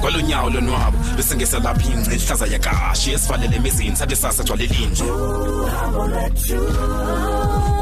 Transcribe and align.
kwalonyawo 0.00 0.50
lonwabo 0.50 0.98
besingeselapha 1.16 1.82
ingci 1.92 2.14
ihlaza 2.16 2.46
yakashi 2.46 3.12
esivalele 3.12 3.56
emizini 3.56 3.96
sathi 3.96 4.16
sasa 4.16 4.42
gcwale 4.42 4.66
linje 4.66 5.04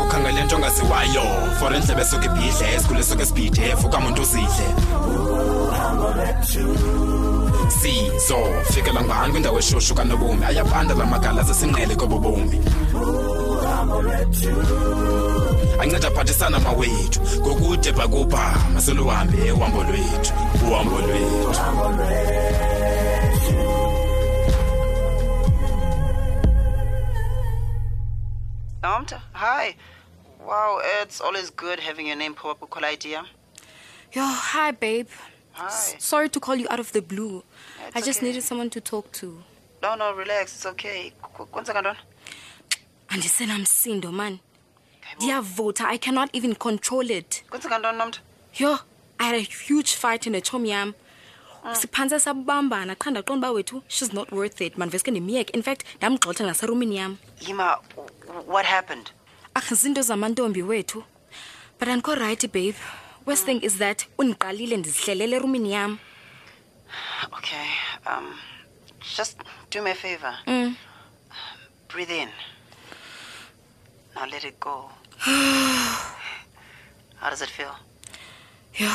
ukhangele 0.02 0.45
nto 0.45 0.57
ongaziwayo 0.57 1.25
for 1.59 1.75
endlebe 1.75 2.02
esuke 2.02 2.27
ibhidle 2.27 2.75
esikhule 2.75 3.00
esuke 3.00 3.23
esibhidef 3.23 3.84
ukamuntu 3.84 4.23
uzidle. 4.23 4.66
Sizo 7.69 8.39
fikela 8.73 9.03
ngani 9.05 9.33
kwindawo 9.33 9.59
eshushu 9.59 9.95
kanobomi? 9.95 10.45
Ayabanda 10.45 10.95
la 10.95 11.07
magala 11.07 11.43
zesinqele 11.43 11.96
kobo 11.96 12.19
bomi 13.87 14.11
anceda 15.80 16.09
aphathisana 16.09 16.59
mawethu 16.61 17.21
ngokude 17.41 17.93
bhakubha 17.93 18.45
maseluhambe 18.75 19.53
uhambo 19.53 19.81
lwethu 19.89 20.32
uhambo 20.68 20.96
lwethu 21.00 21.53
Nomta, 28.82 29.21
hi. 29.32 29.75
Wow, 30.45 30.81
it's 31.03 31.21
always 31.21 31.50
good 31.50 31.81
having 31.81 32.06
your 32.06 32.17
name 32.17 32.34
pop 32.34 32.62
up 32.62 32.75
with 32.75 32.84
idea. 32.84 33.25
Yo, 34.12 34.23
hi, 34.25 34.70
babe. 34.70 35.09
Hi. 35.53 35.67
S- 35.67 35.97
sorry 35.98 36.28
to 36.28 36.39
call 36.41 36.55
you 36.56 36.67
out 36.70 36.78
of 36.78 36.92
the 36.92 37.03
blue. 37.03 37.42
It's 37.89 37.97
I 37.97 38.00
just 38.00 38.19
okay. 38.20 38.28
needed 38.28 38.42
someone 38.42 38.70
to 38.70 38.81
talk 38.81 39.11
to. 39.12 39.42
No, 39.83 39.95
no, 39.97 40.14
relax. 40.14 40.55
It's 40.55 40.67
okay. 40.67 41.12
Qu- 41.20 41.47
Kwenzeka 41.47 41.81
ntoni? 41.83 41.98
Andisenamsindo 43.09 44.12
man. 44.12 44.39
Ndiyavota 45.17 45.89
i 45.89 45.98
cannot 45.98 46.31
even 46.33 46.55
control 46.55 47.11
it. 47.11 47.45
Kwenzeka 47.51 47.79
ntoni 47.79 47.98
Nomta? 47.98 48.20
yho 48.59 48.79
i 49.19 49.25
had 49.27 49.34
a 49.34 49.39
huge 49.69 49.95
fight 49.97 50.27
netshomi 50.27 50.69
yam. 50.71 50.95
Siphantse 51.73 52.19
sabambana 52.21 52.95
qha 52.97 53.11
ndaqonda 53.11 53.51
uba 53.51 53.53
wethu 53.53 53.83
she's 53.89 54.13
not 54.13 54.33
worth 54.33 54.61
it 54.61 54.77
mandiveske 54.79 55.11
ndimyeke. 55.11 55.53
In 55.53 55.63
fact 55.63 55.85
ndamgxotha 55.98 56.45
naserumini 56.47 56.97
yam. 56.97 57.17
Yima, 57.41 57.79
what 58.47 58.67
happened? 58.67 59.11
ah 59.55 59.75
zinto 59.75 60.03
zamantombi 60.03 60.63
wethu. 60.63 61.05
But 61.79 61.89
andikho 61.89 62.15
rayithi 62.15 62.48
babe. 62.48 62.77
Worst 63.27 63.45
thing 63.45 63.61
is 63.63 63.79
that 63.79 64.07
undiqalile 64.19 64.77
ndizihlelele 64.77 65.37
erumini 65.37 65.73
yam. 65.73 65.98
Okay. 67.33 67.67
Um, 68.07 68.35
just 69.17 69.39
do 69.70 69.83
me 69.83 69.91
a 69.91 69.95
favor. 69.95 70.35
Breathe 71.89 72.11
in. 72.11 72.29
Now 74.17 74.27
let 74.27 74.45
it 74.45 74.59
go. 74.59 74.91
How 77.20 77.31
does 77.31 77.42
it 77.42 77.48
feel? 77.50 77.77
yho 78.78 78.92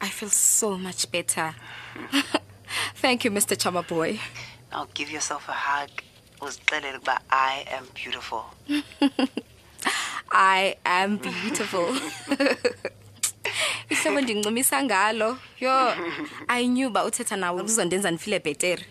i 0.00 0.08
feel 0.10 0.28
so 0.28 0.76
much 0.78 1.10
better 1.10 1.54
thank 3.00 3.24
you 3.24 3.30
mr 3.30 3.56
chama 3.56 3.82
boy 3.88 4.18
Now 4.70 4.86
give 4.94 5.10
yourself 5.10 5.48
a 5.48 5.52
hug. 5.52 5.90
Uzixelele 6.40 6.96
ukuba 6.96 7.20
I 7.30 7.64
am 7.76 7.86
beautiful. 7.94 8.44
I 10.30 10.76
am 10.84 11.18
beautiful. 11.18 11.96
ihlobo 13.90 14.20
ndincumisa 14.20 14.82
ngalo 14.82 15.38
yho 15.60 15.94
i 16.48 16.66
knew 16.66 16.88
uba 16.88 17.04
uthetha 17.04 17.36
nawe 17.36 17.62
kuzondenza 17.62 18.10
ndifile 18.10 18.38
bhetere 18.38 18.86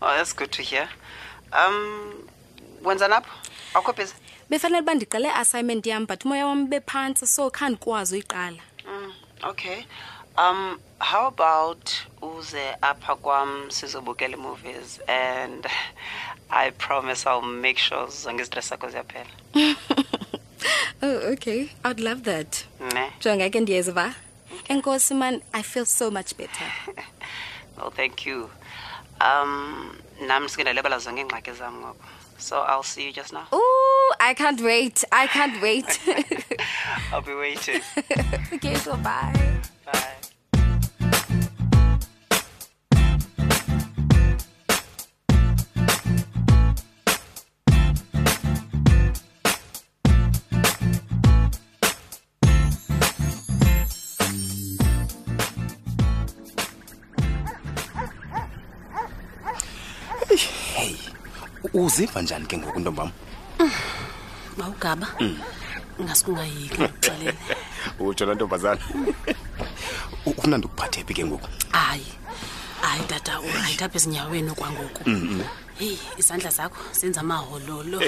Oh, 0.00 0.14
that's 0.16 0.32
good 0.36 0.50
to 0.52 0.62
hear. 0.62 0.88
Um, 1.52 2.28
napho? 3.08 3.30
Awukho 3.74 3.92
busy? 3.96 4.14
befanele 4.50 4.80
uba 4.82 4.94
ndiqale 4.94 5.30
assignment 5.32 5.86
yam 5.86 6.06
but 6.06 6.24
umoya 6.24 6.46
wam 6.46 6.66
bephantsi 6.68 7.26
so 7.26 7.50
kha 7.50 7.68
ndikwazi 7.68 8.14
uyiqala 8.16 8.62
Mm, 8.86 9.12
okay. 9.44 9.84
Um, 10.38 10.80
how 10.98 11.26
about 11.26 11.92
uze 12.22 12.74
apha 12.80 13.16
kwam 13.16 13.70
sizobukela 13.70 14.36
movies 14.38 14.98
and 15.08 15.66
I 16.50 16.70
promise 16.70 17.26
I'll 17.26 17.42
make 17.42 17.78
sure 17.78 18.06
zonke 18.06 18.40
istress 18.42 18.70
zakho 18.70 18.88
ziyaphela. 18.88 19.28
oh 21.02 21.32
okay 21.32 21.68
i'd 21.84 22.00
love 22.00 22.22
that 22.24 22.64
Ne? 22.94 23.12
jonga 23.20 23.50
ke 23.50 23.60
ndiyeziva 23.60 24.14
enkosi 24.68 25.14
man 25.14 25.42
i 25.52 25.62
feel 25.62 25.84
so 25.86 26.10
much 26.10 26.34
better 26.36 26.72
Well, 27.76 27.90
thank 27.92 28.26
you. 28.26 28.50
Um, 29.20 29.96
nam 30.26 30.48
sikendelebela 30.48 30.98
zonke 30.98 31.20
iingxaki 31.20 31.52
zam 31.52 31.74
ngoku. 31.80 32.04
So 32.38 32.60
I'll 32.60 32.82
see 32.82 33.04
you 33.06 33.12
just 33.12 33.32
now. 33.32 33.46
Ooh, 33.52 34.12
i 34.20 34.32
can't 34.34 34.60
wait 34.60 35.04
i 35.12 35.26
can't 35.26 35.60
wait 35.62 36.00
I'll 37.12 37.20
be 37.20 37.34
waiting. 37.34 37.80
okay 38.54 38.74
so 38.76 38.96
bye 38.96 39.32
Bye. 39.84 39.97
Uziva 61.88 62.22
njani 62.22 62.46
ke 62.46 62.58
ngoku 62.58 62.80
ntombam? 62.80 63.10
Mawugaba 64.58 65.08
ngasikungayiki 66.02 66.76
ngikuxelele. 66.82 67.38
Utsho 68.00 68.26
la 68.26 68.34
ntombazana. 68.34 68.80
Ufuna 70.26 70.58
ndikuphathe 70.58 71.04
phi 71.04 71.14
ke 71.14 71.24
ngoku? 71.24 71.48
Hayi. 71.72 72.06
Hayi 72.84 73.02
tata 73.08 73.40
urayithi 73.40 73.84
apha 73.84 73.96
ezinyaweni 73.96 74.52
kwangoku 74.52 75.02
heyi 75.78 75.98
izandla 76.18 76.50
zakho 76.50 76.76
zenza 76.92 77.20
amahololo 77.20 78.00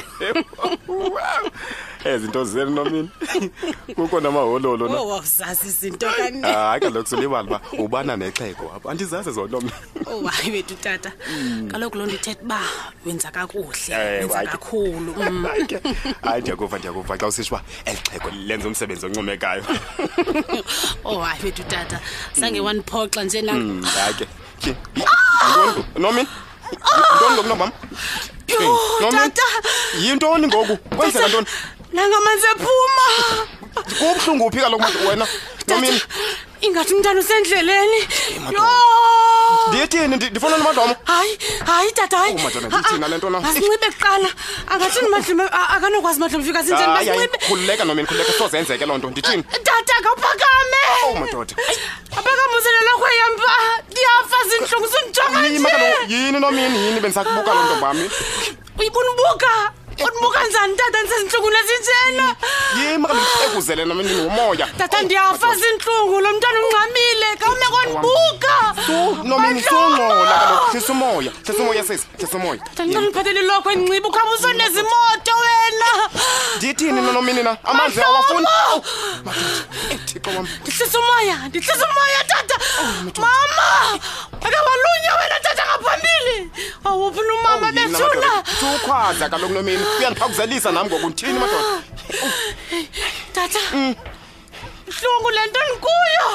ezinto 2.04 2.44
zeni 2.44 2.70
nomini? 2.70 3.10
Kukho 3.96 4.20
namahololo 4.20 4.88
na? 4.88 4.96
Owawuzazi 5.00 5.66
izinto 5.68 6.10
kani 6.10 6.42
kaloku 6.42 7.08
sulibala 7.08 7.42
uba 7.48 7.60
ubana 7.78 8.16
nexheko 8.16 8.72
apha. 8.76 8.90
Andizazi 8.90 9.30
zonomini 9.32 9.72
oh 10.06 10.26
hayi 10.26 10.50
wethu 10.50 10.74
tata. 10.74 11.12
Kaloku 11.68 11.96
loo 11.98 12.06
nto 12.06 12.14
ithetha 12.14 12.42
uba 12.42 12.60
wenza 13.06 13.30
kakuhle 13.30 13.94
Eh, 13.94 14.20
wenza 14.20 14.36
hayi 14.36 14.48
kakhulu. 14.48 15.14
Mm. 15.30 15.46
hayi 16.22 16.40
ndiyakuva 16.40 16.78
ndiyakuva 16.78 17.16
xa 17.18 17.26
usitsho 17.26 17.54
uba 17.54 17.64
eli 17.84 17.98
xhego 17.98 18.30
lenza 18.46 18.68
umsebenzi 18.68 19.06
oncomekayo. 19.06 19.64
Oh 21.04 21.20
hayi 21.20 21.40
wethu 21.44 21.62
tata. 21.62 22.00
Zange 22.34 22.60
wandiphoxa 22.60 23.24
nje 23.24 23.42
na 23.42 23.52
Mm, 23.52 23.82
hayi 23.82 24.14
ke. 24.14 24.26
Ngoku? 25.52 26.00
nomini 26.00 26.28
Ntoni 27.16 27.36
lokho 27.36 27.56
mama? 27.56 27.72
Yho, 28.48 29.10
tata. 29.10 29.42
Yintoni 30.00 30.46
ngoku? 30.46 30.76
Kwenzeka 30.76 31.28
ntoni? 31.28 31.46
Nanga 31.92 32.20
manzi 32.20 32.46
ephuma. 32.46 33.06
Kubhlungu 33.98 34.46
uphika 34.46 34.68
lokho 34.68 34.82
manje 34.82 34.98
wena. 35.08 35.26
Nomini. 35.68 36.02
Ingathi 36.60 36.94
umntana 36.94 37.20
usendleleni. 37.20 38.00
Yho. 38.52 38.66
ndiyetheni 39.70 40.16
ndifuna 40.16 40.56
nomadlamo 40.58 40.94
hayi 41.04 41.38
hayi 41.66 41.92
tata 41.92 42.18
hayimadanandiyithina 42.18 43.06
oh, 43.06 43.08
le 43.08 43.16
nto 43.16 43.30
na? 43.30 43.40
Masinxibe 43.40 43.86
kuqala. 43.94 44.28
Angathini 44.70 45.08
madlume 45.08 45.44
akanokwazi 45.74 46.20
madlumfika 46.20 46.62
zintsheni 46.62 46.92
masinxibe. 46.92 47.38
khululeka 47.48 47.84
nomini 47.84 48.06
khululeka 48.08 48.32
sozenzeke 48.32 48.86
loo 48.86 48.98
nto 48.98 49.10
ndithini 49.10 49.44
eh, 49.54 49.60
tata 49.64 49.94
khawuphakame 50.04 50.80
ow 51.04 51.10
oh, 51.10 51.14
madoda 51.20 51.54
aphakamuzelelakho 52.18 53.06
yampa 53.20 53.52
ndiyafa 53.90 54.38
zintlungu 54.50 54.88
sindijongayini 54.92 56.38
nomini 56.40 56.78
yini 56.86 57.00
bendisakubuka 57.00 57.54
loo 57.54 57.64
nto 57.64 57.76
bami? 57.82 58.10
Uyibunibuka 58.78 59.52
unibuka 60.04 60.46
njani 60.46 60.76
tata 60.76 61.00
ndisezintlungu 61.02 61.48
ezinjena 61.60 62.36
yima 62.78 63.08
kaloku 63.08 63.42
ekuzele 63.44 63.84
nomini 63.84 64.30
tata 64.78 65.02
ndiyafa 65.02 65.54
zintlungu 65.56 66.20
lo 66.20 66.30
mntwana 66.32 66.58
ungxamile 66.60 67.36
kawume 67.38 67.66
kondibuka 67.66 68.74
nomini 69.24 69.62
sungxola 69.62 70.38
kaloku 70.38 70.70
hlisa 70.70 70.92
umoya 70.92 71.32
hlisa 71.44 71.62
umoya 71.62 71.84
sesi 71.84 72.06
hlisa 72.18 72.36
umoya 72.36 72.58
tata 72.58 72.84
ndicela 72.84 73.04
ndiphathele 73.04 73.40
ilokho 73.40 73.70
enxiba 73.70 74.08
ukhaba 74.08 74.30
usonezimoto 74.34 75.32
wena. 75.42 76.10
Ndithini 76.56 77.00
nonomini 77.00 77.42
na? 77.42 77.56
Amanzi 77.64 78.02
awafuni. 78.02 78.46
Wam. 80.36 80.48
Ndihlisa 80.62 80.98
umoya 80.98 81.36
ndihlisa 81.48 81.86
umoya 81.90 82.24
tata. 82.26 82.58
Mama 83.20 84.00
ake 84.44 84.56
walunya 84.56 85.14
wena 85.22 85.40
tata 85.42 85.62
ngaphambili 85.66 86.50
awuphi 87.10 87.20
umama 87.40 87.72
bethuna 87.72 88.44
sukhwaza 88.60 89.28
kaloku 89.28 89.54
nomini 89.54 89.84
uyandiphakuzelisa 89.98 90.72
nam 90.72 90.86
ngoku 90.86 91.08
ndithini 91.08 91.38
madoda? 91.38 91.82
Tata 93.34 93.58
ihlungu 94.88 95.30
le 95.30 95.46
nto 95.46 95.60
ndikuyo 95.64 96.26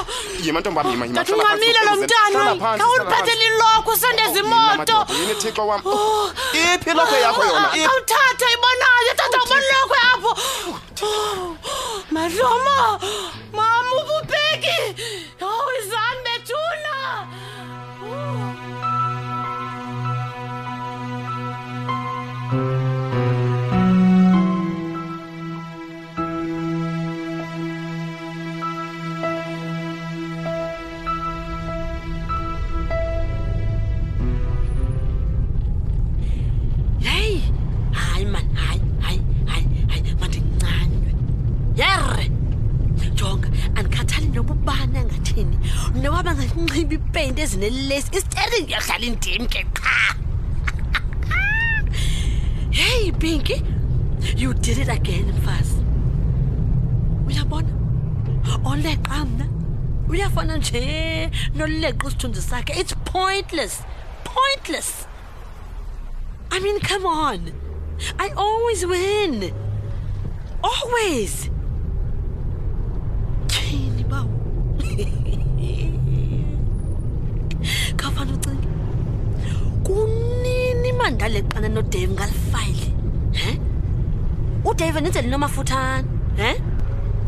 yima 0.42 0.60
ntombam 0.60 0.90
yima 0.90 1.06
yima. 1.06 1.20
Ungxamile 1.20 1.80
lo 1.86 1.96
mntana. 1.96 2.56
Khawundiphathele 2.78 3.44
ilokho 3.46 3.90
usondeza 3.90 4.40
imoto 4.40 5.06
yini 5.20 5.34
thixo 5.34 5.66
wam? 5.66 5.80
Oh. 5.84 6.30
iphi 6.52 6.90
lokho 6.90 7.16
yakho 7.16 7.44
yona? 7.44 7.68
Awuthathe 7.72 8.46
ibonayo 8.54 9.12
tata 9.16 9.38
ubona 9.42 9.66
lokho 9.72 9.96
apho 10.12 10.30
madlomo 12.10 13.00
mama 13.52 13.75
nowaba 46.06 46.34
nganxiba 46.34 46.94
ipeyinti 46.98 47.40
ezinelesi 47.42 48.10
istering 48.18 48.68
yadlala 48.74 49.06
indim 49.10 49.44
ke 49.52 49.60
qha. 49.78 49.96
Hey 52.70 53.10
pinky 53.22 53.56
you 54.40 54.54
did 54.54 54.78
it 54.78 54.88
again 54.88 55.26
mfazi. 55.38 55.82
Uyabona? 57.26 57.72
Oleqa 58.70 59.24
mna. 59.24 59.46
Uyafana 60.08 60.56
nje 60.56 61.30
noleqa 61.56 62.40
sakhe. 62.50 62.72
It's 62.80 62.94
pointless 63.04 63.82
pointless. 64.22 65.08
I 66.52 66.60
mean 66.60 66.78
come 66.80 67.06
on. 67.06 67.52
I 68.18 68.28
always 68.36 68.86
win. 68.86 69.52
Always 70.62 71.50
kunini 81.06 81.42
mandaleqana 81.42 81.68
nodave 81.68 82.08
ngalifayile 82.14 82.92
he? 83.32 83.60
udave 84.64 85.00
nenzeli 85.00 85.28
nomafuthane. 85.28 86.06
He? 86.36 86.60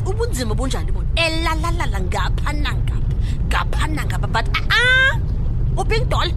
Ubunzima 0.04 0.54
bunjani 0.54 0.92
bona? 0.92 1.08
Eh, 1.16 1.26
Elalalala 1.26 2.00
ngapha 2.00 2.52
nangapha 2.52 3.14
ngapha 3.48 3.86
nangapha 3.88 4.32
but 4.32 4.48
a-a 4.56 5.20
ubig 5.76 6.08
doll 6.08 6.30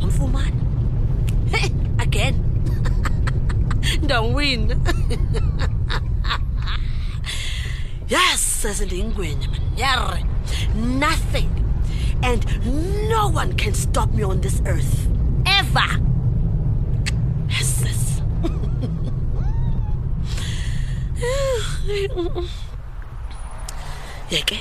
wamfumana 0.00 0.60
hey 1.52 1.70
again. 1.98 2.34
Ndawina. 4.02 4.76
Yes 8.08 8.40
sesindiyingwenya 8.62 9.48
man. 9.52 9.60
Yare. 9.76 10.24
Nothing. 10.74 11.48
And 12.24 12.44
no 13.08 13.28
one 13.28 13.52
can 13.52 13.72
stop 13.72 14.12
me 14.12 14.24
on 14.24 14.40
this 14.40 14.60
earth. 14.66 15.06
Ever 15.46 15.86
yeke 24.30 24.58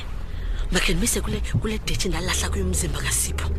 makhe 0.71 0.93
ndimise 0.93 1.21
kule 1.21 1.41
kule 1.61 1.77
dithi 1.77 2.09
ndalahla 2.09 2.49
kuyo 2.49 2.65
umzimba 2.65 2.99
kasipho 2.99 3.49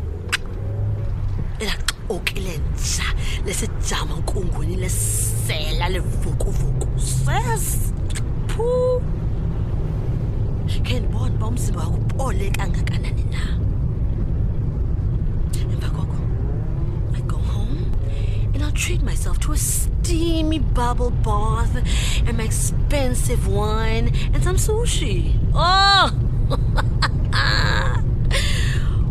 elaxokile 1.59 2.57
nja 2.57 3.03
lesijama 3.45 4.15
nkungwini 4.15 4.75
lesela 4.75 5.89
levukuvuku. 5.89 6.87
Ses 6.99 7.77
phu! 8.47 9.01
Khe 10.83 10.99
ndibone 10.99 11.35
uba 11.35 11.47
umzimba 11.47 11.81
wakho 11.81 11.93
upole 11.93 12.49
kangakanani. 12.49 13.20
Treat 18.81 19.03
myself 19.03 19.39
to 19.39 19.51
a 19.51 19.57
steamy 19.57 20.57
bubble 20.57 21.11
bath 21.11 21.75
and 22.25 22.35
my 22.35 22.43
expensive 22.43 23.47
wine 23.47 24.11
and 24.33 24.43
some 24.43 24.55
sushi 24.55 25.37
oh 25.53 26.09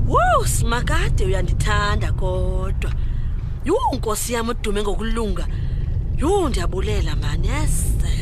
Woo, 0.06 0.46
simakade 0.46 1.24
uyandithanda 1.24 2.12
kodwa. 2.12 2.92
Yho, 3.64 3.76
nkosi 3.92 4.32
yami 4.32 4.50
udume 4.50 4.82
ngokulunga. 4.82 5.46
Yho, 6.16 6.48
ndiyabulela 6.48 7.16
man. 7.16 7.44
Yes. 7.44 7.84
yes. 8.02 8.19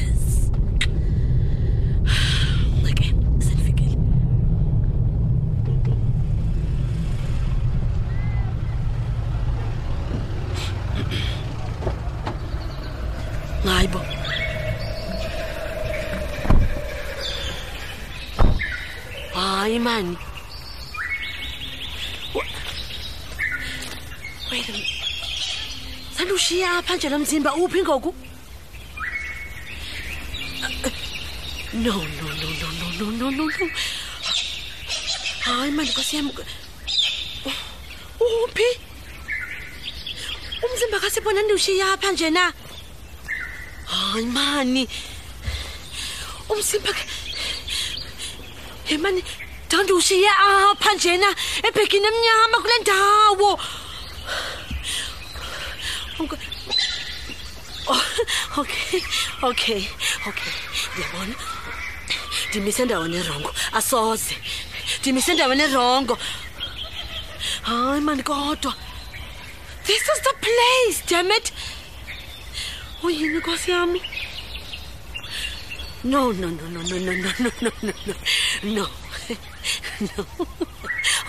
Man. 19.98 20.16
Wait 24.50 24.68
a 24.68 24.72
minute. 24.72 24.86
Sandushiya 26.16 26.78
apha 26.78 26.96
nje 26.96 27.08
lo 27.08 27.18
mzimba 27.18 27.54
uphi 27.54 27.82
ngoku? 27.82 28.14
No, 31.72 31.92
no, 31.92 32.28
no, 32.40 32.48
no, 32.60 32.68
no, 32.80 32.88
no, 32.98 33.10
no, 33.10 33.30
no, 33.30 33.44
no. 33.46 33.66
Hayi 35.44 35.70
mani 35.72 35.90
nkosi 35.90 36.16
yami. 36.16 36.32
Uphi? 38.20 38.68
Umzimba 40.62 41.00
kasibona 41.00 41.42
ndiwushiya 41.42 41.92
apha 41.92 42.12
nje 42.12 42.30
na? 42.30 42.52
Hayi 43.86 44.26
mani. 44.26 44.88
Umzimba 46.48 46.90
Hey 48.84 48.96
mani, 49.68 49.76
ndandiwushiye 49.76 50.28
apha 50.28 50.94
njena 50.94 51.34
ebhegini 51.62 52.06
emnyama 52.06 52.58
kule 52.62 52.78
ndawo. 52.80 53.60
Okay. 56.20 56.38
Oh, 57.86 58.02
okay, 59.42 59.88
okay. 60.26 60.52
Ndiyabona. 60.92 61.34
Ndimise 62.50 62.82
endaweni 62.82 63.16
erongo. 63.16 63.54
Asoze. 63.72 64.36
Ndimise 65.00 65.32
endaweni 65.32 65.62
erongo. 65.62 66.18
Hayi 67.62 68.00
mani 68.00 68.22
kodwa. 68.22 68.74
This 69.84 70.02
is 70.02 70.20
the 70.22 70.34
place, 70.40 71.02
damn 71.08 71.30
it. 71.30 71.52
Uyini 73.02 73.38
nkosi 73.38 73.70
yami? 73.70 74.02
No, 76.04 76.32
no, 76.32 76.48
no, 76.50 76.68
no, 76.68 76.82
no, 76.82 76.98
no, 76.98 77.12
no, 77.12 77.32
no, 77.38 77.50
no, 77.60 77.72
no, 77.82 78.14
no, 78.62 78.88
no. 80.00 80.26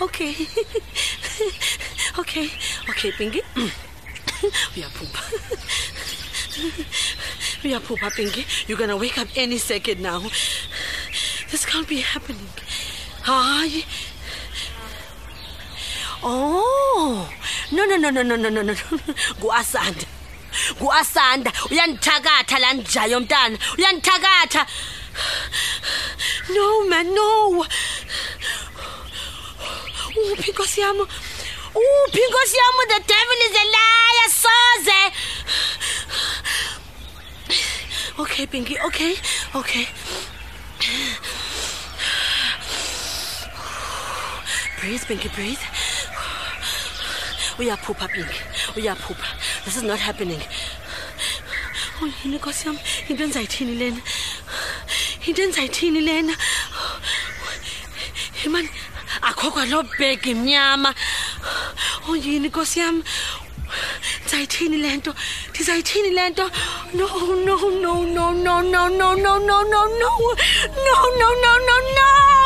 okay. 0.02 0.34
okay. 2.18 2.48
Okay, 2.88 3.10
Pinky. 3.12 3.42
We 4.76 4.82
are 4.84 4.90
poor. 4.94 5.08
We 7.62 7.74
are 7.74 7.80
Uyaphupha, 7.80 8.10
Pinky. 8.14 8.46
You're 8.66 8.78
gonna 8.78 8.96
wake 8.96 9.18
up 9.18 9.28
any 9.36 9.58
second 9.58 10.00
now. 10.00 10.20
This 11.50 11.66
can't 11.66 11.88
be 11.88 12.00
happening. 12.00 12.48
Hi. 13.22 13.84
Oh. 16.22 17.30
No, 17.72 17.84
no, 17.84 17.96
no, 17.96 18.10
no, 18.10 18.22
no, 18.22 18.36
no, 18.36 18.48
no, 18.48 18.62
no. 18.62 18.74
Go 19.40 19.50
asand. 19.50 20.06
Go 20.78 20.86
Nguasanda. 20.86 21.50
Nguasanda. 21.50 21.52
Uyandithakatha 21.70 22.58
la 22.58 22.72
njayo 22.72 23.20
mntana. 23.20 23.58
Uyandithakatha. 23.78 24.66
No, 26.54 26.88
man, 26.88 27.14
no. 27.14 27.64
Uphi 30.20 30.52
nkosi 30.52 30.80
yami? 30.80 31.00
Uphi 31.00 32.22
nkosi 32.28 32.56
yami? 32.62 32.82
The 32.92 33.00
devil 33.06 33.40
is 33.46 33.54
a 33.62 33.64
liar, 33.74 34.28
soze. 34.42 35.00
Okay, 38.18 38.46
Pinky, 38.46 38.78
okay, 38.80 39.14
okay. 39.54 39.88
Breathe, 44.80 45.04
Pinky, 45.06 45.28
breathe. 45.28 45.64
Uyaphupha, 47.58 48.08
Pinky. 48.08 48.40
Uyaphupha. 48.76 49.28
This 49.64 49.76
is 49.76 49.82
not 49.82 49.98
happening. 49.98 50.42
Oh, 52.02 52.12
yini 52.22 52.38
nkosi 52.38 52.66
yami? 52.66 52.80
Into 53.08 53.24
endizayithini 53.24 53.78
lena? 53.78 54.00
Into 55.26 55.42
endizayithini 55.42 56.00
lena? 56.04 56.34
Hey 58.40 58.48
man, 58.50 58.68
akho 59.40 59.50
kwalo 59.50 59.82
bhegi 59.98 60.34
mnyama. 60.34 60.94
Oh 62.08 62.14
yini 62.14 62.48
nkosi 62.48 62.80
yami? 62.80 63.02
Ndizayithini 64.20 64.76
le 64.76 64.96
nto? 64.96 65.14
Ndizayithini 65.50 66.10
le 66.10 66.30
nto? 66.30 66.50
No, 66.92 67.06
no, 67.46 67.56
no, 67.82 68.04
no, 68.04 68.32
no, 68.32 68.60
no, 68.62 68.88
no, 68.88 69.14
no, 69.16 69.38
no, 69.38 69.62
no, 69.64 69.80
no. 70.00 70.10
No, 70.84 70.94
no, 71.18 71.28
no, 71.42 71.52
no, 71.68 71.76
no. 71.96 72.39